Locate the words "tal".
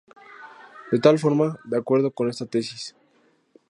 0.97-1.19